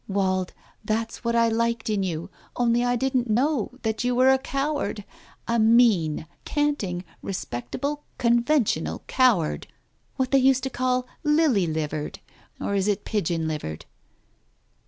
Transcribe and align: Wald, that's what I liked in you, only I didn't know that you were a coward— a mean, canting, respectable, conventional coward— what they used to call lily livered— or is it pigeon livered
Wald, 0.07 0.51
that's 0.83 1.23
what 1.23 1.35
I 1.35 1.47
liked 1.47 1.87
in 1.87 2.01
you, 2.01 2.31
only 2.55 2.83
I 2.83 2.95
didn't 2.95 3.29
know 3.29 3.69
that 3.83 4.03
you 4.03 4.15
were 4.15 4.31
a 4.31 4.39
coward— 4.39 5.05
a 5.47 5.59
mean, 5.59 6.25
canting, 6.43 7.03
respectable, 7.21 8.01
conventional 8.17 9.03
coward— 9.05 9.67
what 10.15 10.31
they 10.31 10.39
used 10.39 10.63
to 10.63 10.71
call 10.71 11.07
lily 11.23 11.67
livered— 11.67 12.19
or 12.59 12.73
is 12.73 12.87
it 12.87 13.05
pigeon 13.05 13.47
livered 13.47 13.85